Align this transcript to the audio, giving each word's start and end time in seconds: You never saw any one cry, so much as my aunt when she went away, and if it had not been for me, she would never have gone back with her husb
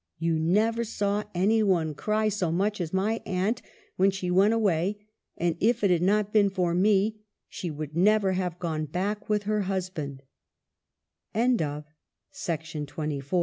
You 0.17 0.39
never 0.39 0.83
saw 0.83 1.25
any 1.35 1.61
one 1.61 1.93
cry, 1.93 2.27
so 2.29 2.51
much 2.51 2.81
as 2.81 2.91
my 2.91 3.21
aunt 3.23 3.61
when 3.97 4.09
she 4.09 4.31
went 4.31 4.51
away, 4.51 5.05
and 5.37 5.55
if 5.59 5.83
it 5.83 5.91
had 5.91 6.01
not 6.01 6.33
been 6.33 6.49
for 6.49 6.73
me, 6.73 7.21
she 7.47 7.69
would 7.69 7.95
never 7.95 8.31
have 8.31 8.57
gone 8.57 8.85
back 8.85 9.29
with 9.29 9.43
her 9.43 9.65
husb 9.67 9.99